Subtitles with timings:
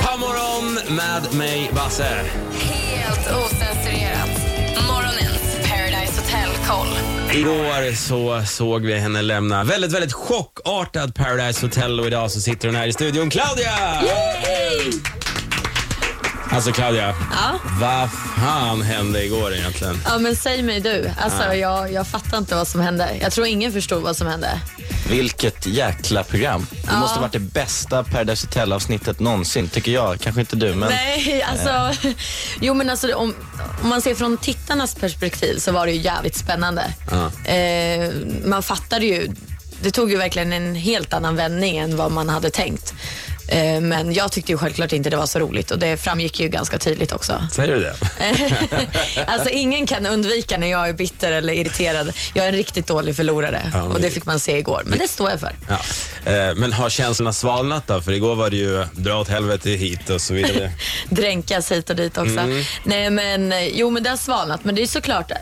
[0.00, 2.24] Pamorgon med mig, Basse.
[2.52, 4.30] Helt osensurerat.
[4.88, 6.88] Morgonens Paradise Hotel-koll.
[7.32, 12.68] Igår så såg vi henne lämna väldigt, väldigt chockartad Paradise Hotel och idag så sitter
[12.68, 13.30] hon här i studion.
[13.30, 14.02] Claudia!
[16.52, 17.58] Alltså Claudia, Ja.
[17.80, 20.00] vad fan hände igår egentligen?
[20.04, 21.10] Ja men säg mig du.
[21.20, 23.08] Alltså jag, jag fattar inte vad som hände.
[23.20, 24.60] Jag tror ingen förstod vad som hände.
[25.10, 26.66] Vilket jäkla program.
[26.90, 30.20] Det måste varit det bästa Paradise Hotel-avsnittet någonsin, tycker jag.
[30.20, 32.06] Kanske inte du, men Nej, alltså.
[32.60, 33.34] Jo men alltså om,
[33.82, 36.82] om man ser från tittarnas perspektiv så var det ju jävligt spännande.
[37.44, 38.10] Eh,
[38.44, 39.28] man fattade ju,
[39.82, 42.94] det tog ju verkligen en helt annan vändning än vad man hade tänkt.
[43.52, 46.48] Eh, men jag tyckte ju självklart inte det var så roligt och det framgick ju
[46.48, 47.48] ganska tydligt också.
[47.52, 47.94] Säger du det?
[49.26, 52.12] alltså ingen kan undvika när jag är bitter eller irriterad.
[52.34, 54.82] Jag är en riktigt dålig förlorare Ja, och det fick man se igår.
[54.86, 55.52] Men det står jag för.
[55.68, 55.78] Ja.
[56.32, 58.00] Eh, Men har känslorna svalnat då?
[58.00, 60.72] För igår var det ju dra åt helvete hit och så vidare.
[61.10, 62.38] dränkas hit och dit också.
[62.38, 62.64] Mm.
[62.84, 64.64] Nej men, eh, jo men det har svalnat.
[64.64, 65.32] Men det är såklart,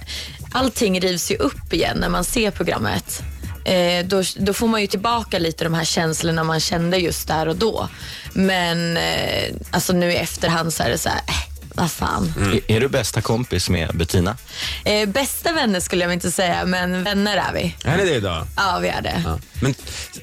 [0.52, 3.22] allting rivs ju upp igen när man ser programmet.
[3.64, 7.48] Eh, då, då får man ju tillbaka lite de här känslorna man kände just där
[7.48, 7.88] och då.
[8.32, 11.49] Men eh, alltså nu i efterhand så är det så här, eh,
[11.80, 12.34] vad fan.
[12.38, 14.36] är, är du bästa kompis med Bettina?
[14.84, 17.76] Eh, bästa vänner skulle jag inte säga, men vänner är vi.
[17.84, 18.46] Är ni det idag?
[18.56, 19.22] Ja, vi är det.
[19.24, 19.38] Ja.
[19.62, 19.74] Men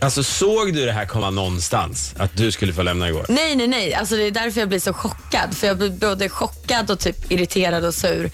[0.02, 2.14] alltså såg du det här komma någonstans?
[2.18, 3.26] Att du skulle få lämna igår?
[3.30, 3.94] Nej, nej, nej.
[3.94, 5.58] Alltså, det är därför jag blir så chockad.
[5.58, 8.32] För jag blir både chockad och typ irriterad och sur.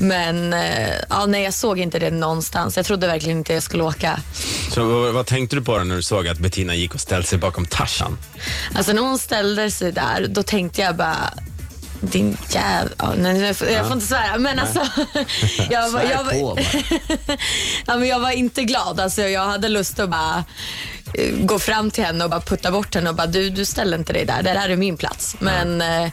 [0.00, 2.76] Men eh, ja, nej, jag såg inte det någonstans.
[2.76, 4.20] Jag trodde verkligen inte jag skulle åka.
[4.70, 7.26] Så vad, vad tänkte du på då när du såg att Bettina gick och ställde
[7.26, 8.18] sig bakom Tarzan?
[8.74, 11.16] Alltså när hon ställde sig där, då tänkte jag bara
[12.00, 12.36] din.
[12.54, 12.82] Ja,
[13.16, 14.80] nej, jag, får, får inte svära, men alltså...
[15.70, 16.58] Jag var, jag, var,
[17.86, 19.00] ja, men jag var inte glad.
[19.00, 20.44] Alltså, jag hade lust att bara
[21.14, 23.98] eh, gå fram till henne och bara putta bort henne och bara du, du ställer
[23.98, 25.36] inte dig där, det här är min plats.
[25.38, 26.10] Men, eh,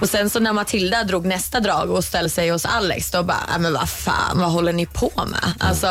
[0.00, 3.40] och sen så när Matilda drog nästa drag och ställde sig hos Alex, då bara,
[3.50, 5.52] "Nej, men vad fan, vad håller ni på med?
[5.58, 5.86] Alltså,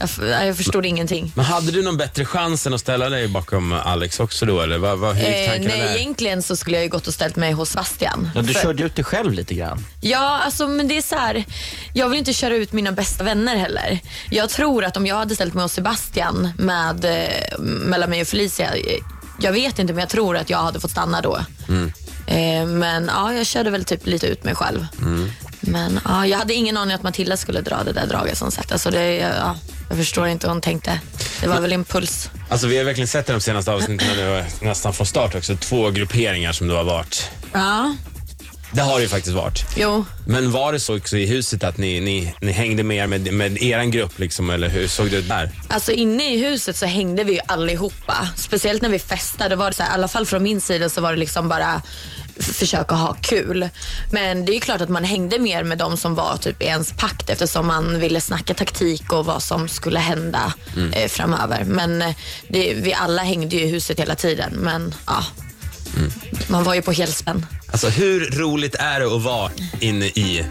[0.00, 1.32] jag, jag förstod ingenting.
[1.36, 4.60] Men hade du någon bättre chans än att ställa dig bakom Alex också då?
[4.60, 5.96] Eller vad, vad, hur gick Eh, tankarna nej, där?
[5.98, 8.30] egentligen så skulle jag ju gått och ställt mig hos Bastian.
[8.34, 9.86] Ja, du För- körde ut dig själv lite grann.
[10.00, 11.44] Ja, alltså, men det är så här.
[11.92, 13.98] Jag vill inte köra ut mina bästa vänner heller.
[14.30, 18.28] Jag tror att om jag hade ställt mig hos Sebastian med, eh, mellan mig och
[18.28, 18.98] Felicia, eh,
[19.40, 21.38] jag vet inte men jag tror att jag hade fått stanna då.
[22.28, 24.86] Eh, men ja, jag körde väl typ lite ut mig själv.
[25.60, 28.72] Men ja, jag hade ingen aning att Matilda skulle dra det där draget som sagt.
[28.72, 29.56] Alltså, det, ja,
[29.88, 31.00] jag förstår inte hur hon tänkte.
[31.40, 32.30] Det var väl impuls.
[32.48, 35.90] Alltså vi har verkligen sett i de senaste avsnitten nu, nästan från start också, två
[35.90, 37.30] grupperingar som du har varit.
[37.52, 37.96] Ja,
[38.72, 39.64] Det har det ju faktiskt varit.
[39.76, 40.04] jo.
[40.26, 43.62] Men var det så också i huset att ni, ni, ni hängde med, med med
[43.62, 45.50] eran grupp liksom, eller hur såg det ut där?
[45.68, 48.28] Alltså inne i huset så hängde vi ju allihopa.
[48.36, 49.56] Speciellt när vi festade.
[49.56, 51.82] Var det så här, I alla fall från min sida så var det liksom bara
[52.40, 53.68] försöka ha kul.
[54.12, 56.64] Men det är ju klart att man hängde mer med de som var typ i
[56.64, 60.52] ens pakt eftersom man ville snacka taktik och vad som skulle hända
[60.92, 61.64] eh, framöver.
[61.64, 62.14] Men eh,
[62.48, 64.52] det, vi alla hängde ju i huset hela tiden.
[64.52, 65.24] Men ja,
[66.48, 67.46] man var ju på helspänn.
[67.72, 70.44] Alltså hur roligt är det att vara inne i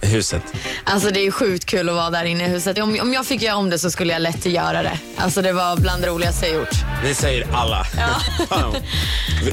[0.00, 0.42] huset?
[0.84, 2.78] Alltså det är ju sjukt kul att vara där inne i huset.
[2.78, 4.98] Om, om jag fick göra om det så skulle jag lätt göra det.
[5.16, 6.74] Alltså det var bland det roligaste jag gjort.
[7.04, 7.84] Det säger alla.
[8.48, 8.74] Fan.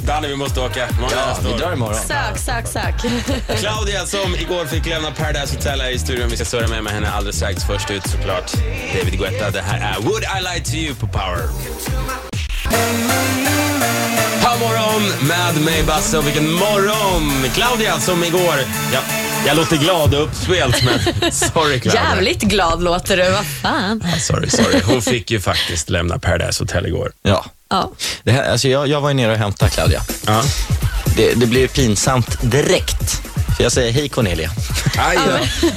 [0.05, 0.87] Danne, vi måste åka.
[0.99, 1.95] Många Ja, vi drar imorgon.
[1.95, 3.11] Sök, sök, sök.
[3.59, 6.29] Claudia som igår fick lämna Paradise Hotel här i studion.
[6.29, 7.63] Vi ska surra med, med henne alldeles strax.
[7.67, 8.51] Först ut såklart
[8.97, 9.49] David Guetta.
[9.51, 11.49] Det här är Would I Lie To You på Power.
[14.53, 17.51] God morgon med mig Basse och vilken morgon!
[17.53, 18.55] Claudia som igår,
[18.93, 18.99] ja,
[19.47, 20.99] jag låter glad och uppspelt men
[21.31, 22.03] sorry Claudia.
[22.03, 24.03] Jävligt glad låter du, vad fan.
[24.13, 24.81] Ja, sorry, sorry.
[24.85, 27.11] Hon fick ju faktiskt lämna Paradise Hotel igår.
[27.21, 27.45] Ja.
[27.69, 27.91] Ja.
[28.23, 30.01] Det här, alltså jag, jag var ju nere och hämtade Claudia.
[30.27, 30.43] Ja.
[31.15, 33.21] Det, det blev pinsamt direkt.
[33.55, 34.51] För jag säger hej Cornelia.
[34.97, 35.31] Aj då.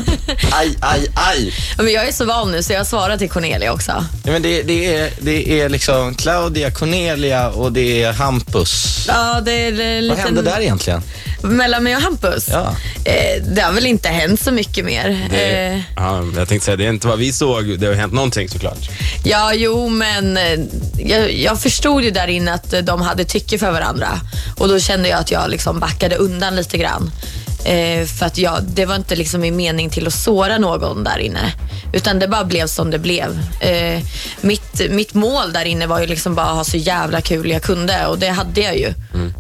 [0.53, 1.55] Aj, aj, aj.
[1.77, 3.93] Men jag är så van nu så jag svarar till Cornelia också.
[4.25, 9.05] Ja, men det, det, är, det är liksom Claudia, Cornelia och det är Hampus.
[9.09, 11.03] Ja, det är en Vad hände där egentligen?
[11.43, 12.49] Mellan mig och Hampus?
[12.51, 12.77] Ja.
[13.05, 15.29] Eh, det har väl inte hänt så mycket mer.
[15.31, 17.79] Det, Eh, ja, jag tänkte säga, det är inte vad vi såg.
[17.79, 18.91] Det har hänt någonting såklart.
[19.25, 20.59] ja, jo, men eh,
[20.99, 24.09] jag, jag förstod ju där inne att eh, de hade tycke för varandra.
[24.57, 27.11] Och då kände jag att jag liksom backade undan lite grann.
[27.65, 31.19] Eh, för att jag, det var inte liksom min mening till att såra någon där
[31.19, 31.53] inne.
[31.93, 33.39] Utan det bara blev som det blev.
[33.61, 34.03] Eh,
[34.41, 37.63] mitt, mitt mål där inne var ju liksom bara att ha så jävla kul jag
[37.63, 38.93] kunde och det hade jag ju.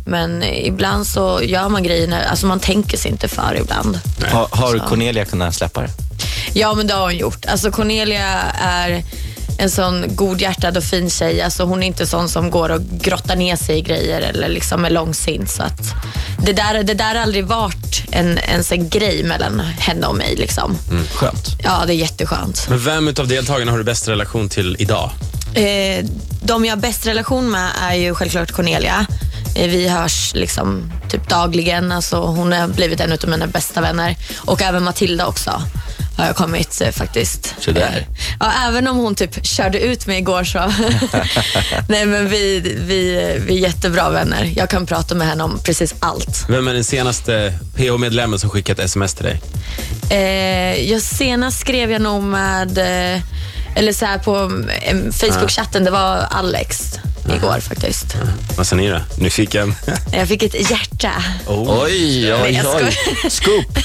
[0.06, 3.98] Men eh, ibland så gör man grejerna, alltså man tänker sig inte för ibland.
[4.32, 5.90] Har, har Cornelia kunnat släppa det?
[6.52, 7.46] Ja, men det har hon gjort.
[7.46, 9.02] Alltså Cornelia är
[9.58, 11.42] en sån godhjärtad och fin tjej.
[11.42, 14.84] Alltså hon är inte sån som går och grottar ner sig i grejer eller liksom
[14.84, 15.50] är långsint.
[15.50, 15.80] Så att
[16.38, 20.36] det, där, det där har aldrig varit en, ens en grej mellan henne och mig.
[20.36, 20.78] Liksom.
[21.14, 21.46] Skönt.
[21.62, 22.66] Ja, det är jätteskönt.
[22.68, 25.10] Men vem av deltagarna har du bäst relation till idag?
[25.54, 26.04] Eh,
[26.42, 29.06] de jag har bäst relation med är ju självklart Cornelia.
[29.54, 31.92] Eh, vi hörs liksom typ dagligen.
[31.92, 34.16] Alltså, hon har blivit en av mina bästa vänner.
[34.36, 35.62] Och även Matilda också
[36.16, 37.54] har jag kommit eh, faktiskt.
[37.58, 37.96] Så där.
[37.96, 40.58] Eh, ja, även om hon typ körde ut mig igår så.
[41.88, 44.52] Nej men vi, vi, vi är jättebra vänner.
[44.56, 46.44] Jag kan prata med henne om precis allt.
[46.48, 49.40] Vem är den senaste PH-medlemmen som skickat sms till dig?
[50.10, 53.22] Eh, jag senast skrev jag nog med, eh,
[53.74, 54.36] eller så här på
[54.82, 56.98] eh, Facebook-chatten, det var Alex
[57.34, 58.16] igår faktiskt.
[58.56, 58.98] Vad sa ni då?
[59.18, 59.74] Nyfiken?
[60.12, 61.10] Jag fick ett hjärta.
[61.46, 61.82] Oh.
[61.84, 63.30] Oj, oj, jag oj.
[63.30, 63.78] Scoop.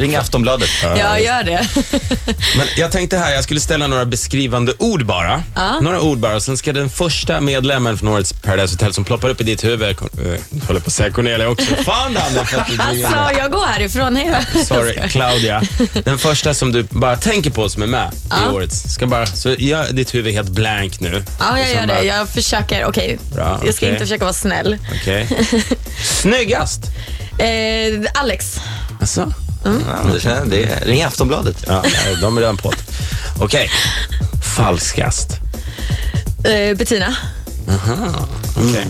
[0.00, 0.68] Ring Aftonbladet.
[0.82, 1.68] Ja, gör det.
[2.56, 5.42] Men jag tänkte här, jag skulle ställa några beskrivande ord bara.
[5.54, 5.80] Ja.
[5.80, 6.40] Några ord bara.
[6.40, 9.96] Sen ska den första medlemmen från årets Paradise Hotel som ploppar upp i ditt huvud,
[9.96, 11.74] kon- eh, jag håller på att säga Cornelia också.
[11.84, 12.40] Fan Danne,
[12.78, 14.16] Alltså, jag går härifrån.
[14.16, 14.64] Hej då.
[14.64, 15.62] Sorry, Claudia.
[16.04, 18.10] Den första som du bara tänker på som är med
[18.48, 18.82] i årets.
[18.94, 21.24] Ska bara, så gör ditt huvud helt blank nu.
[21.40, 22.06] Ja, jag gör bara- det.
[22.06, 22.57] Jag försöker.
[22.60, 23.88] Okej, Bra, jag ska okej.
[23.88, 24.78] inte försöka vara snäll.
[25.00, 25.28] Okej.
[26.04, 26.80] Snyggast?
[27.38, 28.60] Eh, Alex.
[29.00, 29.32] Alltså?
[29.64, 29.70] Ja,
[30.14, 31.64] det, känner- det är, ring Aftonbladet.
[31.66, 31.82] Ja,
[32.20, 32.76] de är redan på det.
[33.44, 33.70] Okej.
[34.56, 35.30] Falskast?
[36.44, 37.16] Eh, Bettina.
[38.56, 38.86] Okej.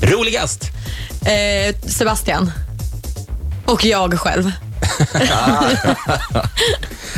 [0.00, 0.64] Roligast?
[1.24, 2.52] Eh, Sebastian.
[3.66, 4.52] Och jag själv.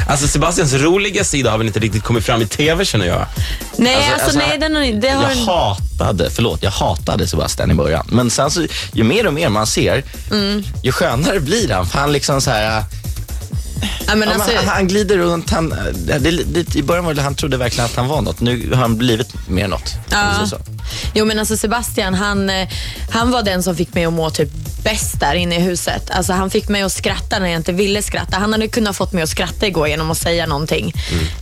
[0.09, 3.27] Alltså Sebastians roliga sida har väl inte riktigt kommit fram i TV känner jag.
[3.77, 5.39] Nej, Alltså, alltså, alltså, nej, den, har- det har Jag en...
[5.39, 8.07] hatade, förlåt, jag hatade Sebastian i början.
[8.13, 10.63] Men sen så, ju mer och mer man ser, Mm.
[10.83, 11.87] ju skönare blir han.
[11.87, 12.85] För han liksom så här...
[14.07, 15.51] Ja, men Ja, alltså, men han, han glider runt.
[15.51, 18.41] Han, det, det, I början var det, han trodde verkligen att han var något.
[18.41, 19.95] Nu har han blivit mer något.
[20.11, 20.47] Ja.
[21.15, 22.69] Jo men alltså Sebastian, han, eh,
[23.11, 24.51] han var den som fick mig att må typ
[24.91, 26.11] bäst där inne i huset.
[26.11, 28.37] Alltså han fick mig att skratta när jag inte ville skratta.
[28.37, 30.93] Han hade kunnat fått mig att skratta igår genom att säga någonting.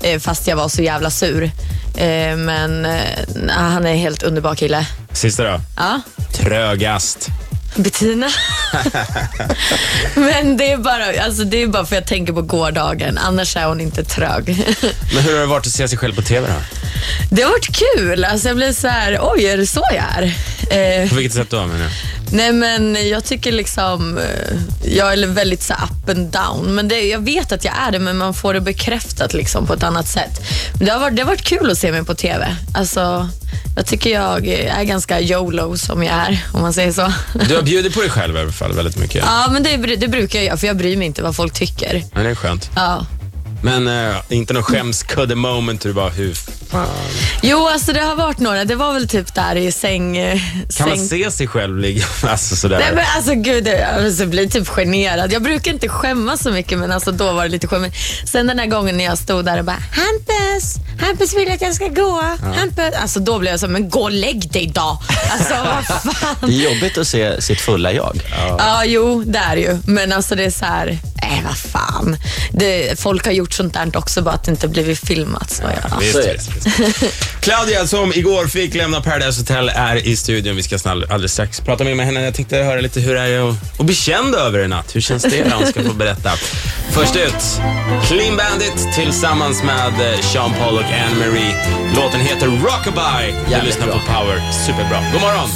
[0.03, 1.45] Eh, fast jag var så jävla sur.
[1.97, 3.01] Eh, men eh,
[3.49, 4.87] han är en helt underbar kille.
[5.13, 5.61] Sista då?
[5.77, 6.01] Ja.
[6.33, 7.29] Trögast?
[7.77, 8.29] Bettina.
[10.15, 13.19] men det är, bara, alltså det är bara för jag tänker på gårdagen.
[13.19, 14.47] Annars är hon inte trög.
[15.15, 16.55] Men hur har det varit att se sig själv på TV då?
[17.31, 18.25] det har varit kul.
[18.25, 20.23] Alltså jag blev så här, oj är det så jag är?
[21.03, 21.91] Eh, På vilket sätt då menar jag?
[22.37, 26.75] Nej men jag tycker liksom, eh, jag är väldigt så up and down.
[26.75, 29.73] Men det, jag vet att jag är det men man får det bekräftat liksom på
[29.73, 30.41] ett annat sätt.
[30.75, 32.57] Men det, har varit, det har varit kul att se mig på TV.
[32.75, 33.29] Alltså,
[33.77, 37.13] jag tycker jag är ganska YOLO som jag är om man säger så.
[37.49, 39.25] Du har bjudit på dig själv i alla fall väldigt mycket.
[39.27, 42.05] Ja men det, det brukar jag göra för jag bryr mig inte vad folk tycker.
[42.15, 42.71] Men det är skönt.
[42.75, 43.07] Ja.
[43.67, 46.35] Men eh, inte någon skämskudde moment du bara, hur
[46.71, 46.89] fan?
[47.43, 50.17] Jo alltså det har varit några, det var väl typ där i säng...
[50.17, 50.89] eh, Kan säng...
[50.89, 52.79] man se sig själv ligga alltså sådär?
[52.79, 55.33] Nej men alltså gud, jag alltså, blir typ generad.
[55.33, 57.97] Jag brukar inte skämmas så mycket men alltså då var det lite skämmigt.
[58.25, 61.75] Sen den här gången när jag stod där och bara Hampus, Hampus vill att jag
[61.75, 62.23] ska gå.
[62.57, 62.95] Hampus.
[63.03, 65.03] Alltså då blev jag så, men gå och lägg dig då.
[65.31, 66.37] Alltså vad fan.
[66.41, 68.21] Det är jobbigt att se sitt fulla jag.
[68.59, 69.79] Ja, jo, det är det ju.
[69.87, 70.99] Men alltså det är så här,
[71.39, 72.17] äh, vad fan.
[72.53, 75.51] Det, folk har gjort sånt där också, bara att det inte blivit filmat.
[75.51, 75.99] Så ja.
[76.01, 76.69] Visst, visst, visst.
[77.41, 80.57] Claudia som igår fick lämna Paradise Hotel är i studion.
[80.57, 82.25] Vi ska snall, alldeles strax prata mer med henne.
[82.25, 84.97] Jag tänkte höra lite hur det är att, att bli känd över en natt.
[84.97, 85.53] Hur känns det?
[85.55, 86.31] Hon ska få berätta.
[86.91, 87.61] Först ut,
[88.09, 91.55] Clean Bandit tillsammans med eh, Sean Paul och Anne-Marie.
[91.97, 93.35] Låten heter Rockabye.
[93.61, 93.95] Du lyssnar bra.
[93.95, 94.53] på Power.
[94.67, 95.03] Superbra.
[95.13, 95.49] God morgon!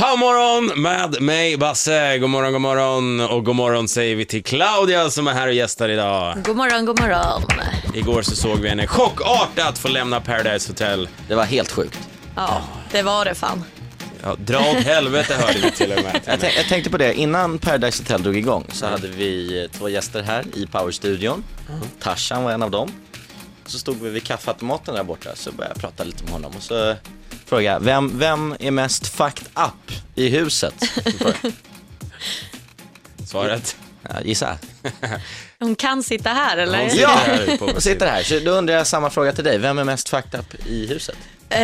[0.00, 2.18] Powermorgon med mig, Basse.
[2.18, 3.20] God morgon, god morgon.
[3.20, 6.42] Och god morgon säger vi till Claudia som är här och gästar idag.
[6.44, 7.42] God morgon, god morgon.
[7.94, 11.08] Igår så såg vi henne chockartat få lämna Paradise Hotel.
[11.28, 11.98] Det var helt sjukt.
[12.36, 13.64] Ja, det var det fan.
[14.22, 16.20] Ja, dra åt helvete hörde vi till och med.
[16.26, 19.88] Jag, jag tänkte på det, innan Paradise Hotel drog igång så hade vi eh, två
[19.88, 21.44] gäster här i Powerstudion.
[21.98, 22.92] Tarzan var en av dem.
[23.66, 26.62] Så stod vi vid kaffeautomaten där borta så började jag prata lite med honom och
[26.62, 26.94] så
[27.50, 30.74] frågade jag, vem, vem är mest fucked up i huset?
[33.26, 33.76] Svaret?
[34.02, 34.58] Ja, gissa.
[35.58, 36.80] Hon kan sitta här eller?
[36.80, 38.22] Hon sitter Ja, här på- jag sitter här.
[38.22, 39.58] Så då undrar jag samma fråga till dig.
[39.58, 41.16] Vem är mest fucked up i huset?
[41.48, 41.62] Eh,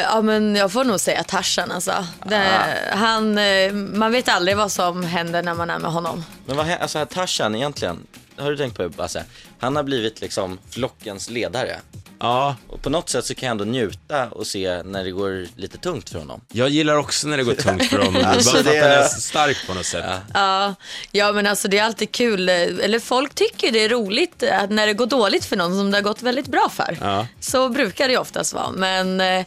[0.00, 2.06] ja, men jag får nog säga Tarzan alltså.
[2.26, 2.50] Det,
[2.92, 6.24] han, eh, man vet aldrig vad som händer när man är med honom.
[6.46, 9.24] Men vad alltså Tarzan egentligen, har du tänkt på det Basse?
[9.58, 11.76] Han har blivit liksom flockens ledare.
[12.20, 15.46] Ja, Och på något sätt så kan jag ändå njuta och se när det går
[15.56, 16.40] lite tungt för honom.
[16.52, 18.24] jag gillar också när det går tungt för honom.
[18.24, 20.04] Alltså, Bara för det att han är stark på något sätt.
[20.34, 20.74] Ja,
[21.12, 24.86] ja men alltså det är alltid kul, eller folk tycker det är roligt att när
[24.86, 26.98] det går dåligt för någon som det har gått väldigt bra för.
[27.00, 27.26] Ja.
[27.40, 28.70] Så brukar det oftast vara.
[28.70, 29.44] Men eh,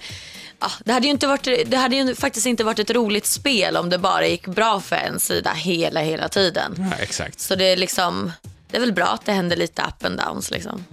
[0.59, 3.77] ja, det hade ju inte varit, det hade ju faktiskt inte varit ett roligt spel
[3.77, 6.89] om det bara gick bra för en sida hela, hela tiden.
[6.91, 7.39] Ja, exakt.
[7.39, 8.31] Så det är liksom,
[8.71, 10.85] det är väl bra att det händer lite up and downs liksom.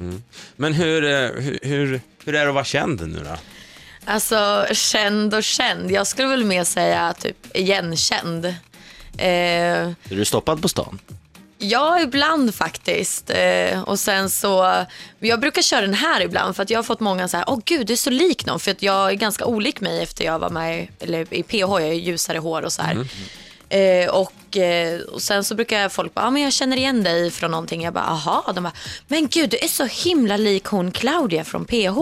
[0.57, 1.11] Men hur, eh,
[1.43, 3.37] hur, hur, hur är det att vara känd nu då?
[4.05, 8.45] Alltså känd och känd, jag skulle väl mer säga typ igenkänd.
[9.19, 10.99] Eh, Är du stoppad på stan?
[11.59, 13.31] Ja, ibland faktiskt.
[13.31, 14.85] Eh, och sen så,
[15.19, 17.59] jag brukar köra den här ibland för att jag har fått många så här, åh
[17.65, 18.61] gud du är så lik någon.
[18.61, 21.55] För att jag är ganska olik mig efter jag var med i- eller i PH,
[21.61, 22.95] jag är ljusare hår och så här.
[23.69, 27.31] Eh, och, eh, och sen så brukar folk bara, ja men jag känner igen dig
[27.31, 27.83] från någonting.
[27.83, 28.53] Jag bara, aha.
[28.55, 28.73] De bara,
[29.09, 31.99] men gud du är så himla lik hon Claudia från PH.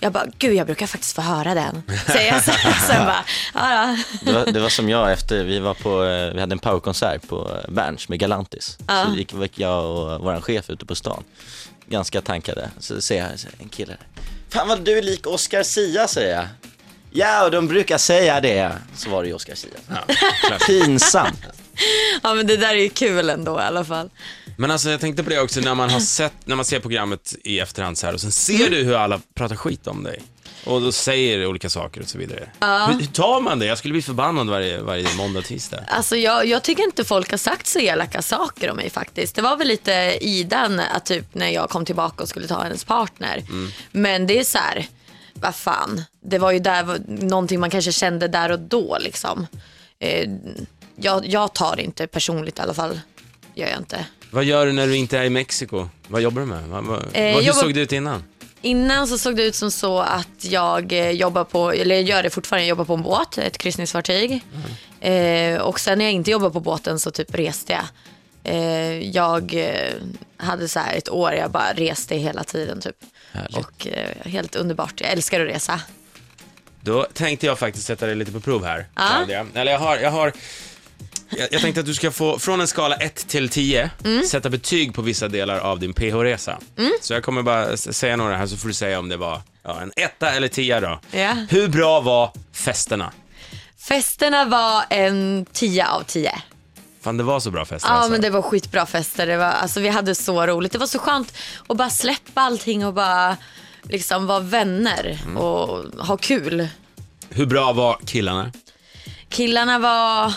[0.00, 1.82] Jag bara, gud jag brukar faktiskt få höra den.
[2.06, 2.72] Säger jag så här.
[2.86, 3.24] Sen bara,
[3.54, 3.96] ja ja.
[4.22, 7.28] Det var, det var som jag efter, vi var på, eh, vi hade en powerkonsert
[7.28, 8.78] på eh, Berns med Galantis.
[8.86, 11.24] Så gick jag och vår chef ute på stan,
[11.86, 12.70] ganska tankade.
[12.78, 14.06] Så ser jag en kille där.
[14.50, 16.46] Fan vad du är lik Oscar Sia säger jag.
[17.10, 18.72] Ja, och de brukar säga det.
[18.96, 19.70] Så var det ju Oscar Sia.
[19.88, 20.14] Ja.
[20.66, 21.40] Pinsamt.
[22.22, 24.10] ja men det där är ju kul ändå i alla fall.
[24.56, 27.34] Men alltså jag tänkte på det också när man har sett, när man ser programmet
[27.44, 30.22] i efterhand så här och sen ser du hur alla pratar skit om dig.
[30.64, 32.48] Och då säger olika saker och så vidare.
[32.60, 33.66] Hur, hur tar man det?
[33.66, 35.84] Jag skulle bli förbannad varje, varje måndag och tisdag.
[35.88, 39.34] Alltså jag, jag tycker inte folk har sagt så elaka saker om mig faktiskt.
[39.34, 42.84] Det var väl lite Idan att typ när jag kom tillbaka och skulle ta hennes
[42.84, 43.42] partner.
[43.92, 44.86] Men det är så här,
[45.40, 46.02] vad fan.
[46.20, 49.46] Det var ju där, någonting man kanske kände där och då liksom.
[49.98, 50.28] Eh,
[50.96, 53.00] jag, jag tar inte personligt i alla fall.
[53.54, 54.06] Gör jag inte.
[54.30, 55.88] Vad gör du när du inte är i Mexiko?
[56.08, 56.62] Vad jobbar du med?
[56.68, 58.24] Vad, vad, Eh, hur jobbar- såg det ut innan?
[58.62, 62.22] Innan så såg det ut som så att jag eh, jobbar på, eller jag gör
[62.22, 64.44] det fortfarande, jag jobbar på en båt, ett kryssningsfartyg.
[65.00, 67.84] Eh, och sen när jag inte jobbar på båten så typ reste jag.
[68.48, 69.92] Eh, jag eh,
[70.36, 72.96] hade så här ett år, jag bara reste hela tiden typ.
[73.32, 73.56] Härligt.
[73.56, 75.80] Och eh, helt underbart, jag älskar att resa.
[76.80, 78.86] Då tänkte jag faktiskt sätta dig lite på prov här.
[78.94, 79.46] Claudia.
[79.54, 80.32] Eller jag har, jag har
[81.30, 84.24] jag, jag tänkte att du ska få, från en skala 1 till 10, Mm.
[84.24, 86.58] sätta betyg på vissa delar av din PH-resa.
[87.00, 89.80] Så jag kommer bara säga några här så får du säga om det var ja,
[89.80, 91.00] en etta eller 10 då.
[91.10, 91.36] Ja.
[91.50, 93.12] Hur bra var festerna?
[93.78, 96.32] Festerna var en 10 av 10.
[97.02, 98.10] Fan, det var så bra fester Ja alltså.
[98.12, 99.26] men det var skitbra fester.
[99.26, 100.72] Det var, alltså, vi hade så roligt.
[100.72, 101.34] Det var så skönt
[101.68, 103.36] att bara släppa allting och bara
[103.82, 105.36] liksom vara vänner Mm.
[105.36, 106.68] och ha kul.
[107.30, 108.52] Hur bra var killarna?
[109.28, 110.32] Killarna var,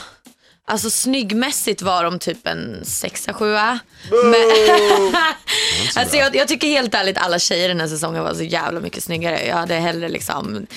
[0.72, 3.80] alltså snyggmässigt var de typ en sexa, sjua.
[4.12, 5.16] Men,
[5.96, 9.04] alltså jag, jag tycker helt ärligt alla tjejer den här säsongen var så jävla mycket
[9.04, 9.46] snyggare.
[9.48, 10.68] Jag hade hellre liksom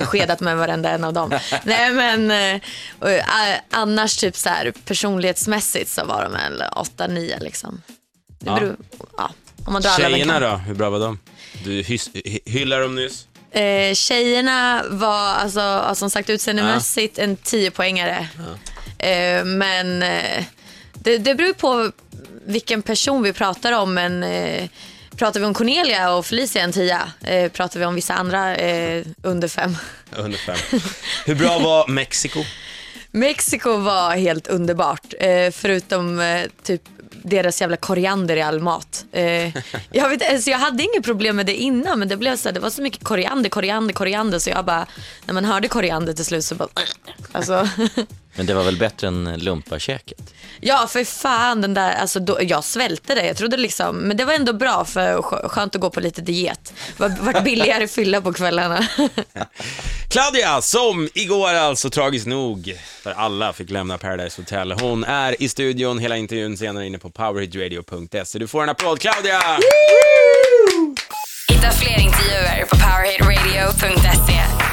[0.00, 1.30] skedat med varenda en av dem.
[1.64, 2.60] Nej men eh,
[2.98, 3.24] och, eh,
[3.70, 7.82] annars typ så här personlighetsmässigt så var de en åtta, nio liksom.
[8.40, 8.54] Det Ja.
[8.54, 8.76] beror,
[9.16, 9.30] ja,
[9.66, 11.18] om man drar Tjejerna då, hur bra var de?
[11.64, 13.26] Du hys, hy- hyllade dem nyss.
[13.50, 18.26] Eh, tjejerna var alltså, ja, som sagt utseendemässigt en 10-poängare.
[19.04, 20.44] Eh, men eh,
[20.94, 21.92] det, det beror på
[22.46, 23.94] vilken person vi pratar om.
[23.94, 24.68] Men eh,
[25.16, 26.98] pratar vi om Cornelia och Felicia en 10.
[27.24, 29.76] Eh, pratar vi om vissa andra eh, under 5.
[30.16, 30.56] Under fem.
[31.26, 32.44] Hur bra var Mexiko?
[33.10, 35.14] Mexiko var helt underbart.
[35.20, 36.22] Eh, förutom
[36.62, 36.82] typ
[37.24, 39.04] deras jävla koriander i all mat.
[39.12, 39.56] Eh,
[39.92, 42.54] jag, vet, alltså, jag hade inget problem med det innan men det blev så här,
[42.54, 44.86] det var så mycket koriander, koriander, koriander så jag bara,
[45.26, 46.68] när man hörde koriander till slut så bara,
[47.32, 47.68] alltså,
[48.36, 50.34] Men det var väl bättre än lumpakäket?
[50.60, 53.26] ja för fan den där, alltså då, jag svälte det.
[53.26, 56.20] Jag trodde liksom, men det var ändå bra för skö- skönt att gå på lite
[56.22, 56.72] diet.
[56.96, 58.88] Var- vart billigare fylla på kvällarna.
[60.10, 64.72] Claudia, som igår alltså tragiskt nog för alla fick lämna Paradise Hotel.
[64.72, 68.38] Hon är i studion, hela intervjun senare inne på powerhitradio.se.
[68.38, 69.40] Du får en applåd Claudia!
[71.48, 74.63] Hitta fler intervjuer på powerhitradio.se.